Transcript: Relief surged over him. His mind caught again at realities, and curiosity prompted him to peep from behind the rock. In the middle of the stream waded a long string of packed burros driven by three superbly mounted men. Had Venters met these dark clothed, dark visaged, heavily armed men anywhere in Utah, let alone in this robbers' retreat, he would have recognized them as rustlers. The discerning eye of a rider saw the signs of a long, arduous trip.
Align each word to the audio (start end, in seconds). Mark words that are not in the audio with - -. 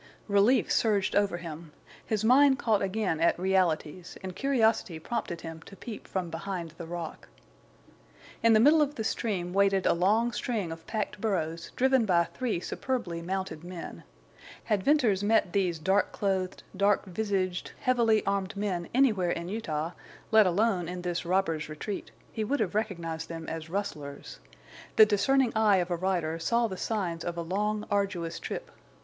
Relief 0.27 0.71
surged 0.71 1.15
over 1.15 1.37
him. 1.37 1.71
His 2.03 2.23
mind 2.23 2.57
caught 2.57 2.81
again 2.81 3.19
at 3.19 3.37
realities, 3.37 4.17
and 4.23 4.35
curiosity 4.35 4.97
prompted 4.97 5.41
him 5.41 5.61
to 5.67 5.75
peep 5.75 6.07
from 6.07 6.31
behind 6.31 6.71
the 6.79 6.87
rock. 6.87 7.27
In 8.41 8.53
the 8.53 8.59
middle 8.59 8.81
of 8.81 8.95
the 8.95 9.03
stream 9.03 9.53
waded 9.53 9.85
a 9.85 9.93
long 9.93 10.31
string 10.31 10.71
of 10.71 10.87
packed 10.87 11.21
burros 11.21 11.69
driven 11.75 12.07
by 12.07 12.23
three 12.23 12.59
superbly 12.59 13.21
mounted 13.21 13.63
men. 13.63 14.03
Had 14.63 14.81
Venters 14.81 15.23
met 15.23 15.53
these 15.53 15.77
dark 15.77 16.11
clothed, 16.11 16.63
dark 16.75 17.05
visaged, 17.05 17.73
heavily 17.81 18.25
armed 18.25 18.57
men 18.57 18.89
anywhere 18.95 19.29
in 19.29 19.49
Utah, 19.49 19.91
let 20.31 20.47
alone 20.47 20.89
in 20.89 21.03
this 21.03 21.27
robbers' 21.27 21.69
retreat, 21.69 22.09
he 22.31 22.43
would 22.43 22.59
have 22.59 22.73
recognized 22.73 23.29
them 23.29 23.47
as 23.47 23.69
rustlers. 23.69 24.39
The 24.95 25.05
discerning 25.05 25.53
eye 25.55 25.77
of 25.77 25.91
a 25.91 25.95
rider 25.95 26.39
saw 26.39 26.65
the 26.65 26.75
signs 26.75 27.23
of 27.23 27.37
a 27.37 27.43
long, 27.43 27.85
arduous 27.91 28.39
trip. 28.39 28.71